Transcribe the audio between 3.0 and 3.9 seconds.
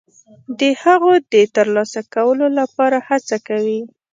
هڅه کوي.